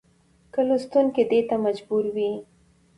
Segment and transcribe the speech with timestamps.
[0.53, 2.31] چې لوستونکى دې ته مجبور وي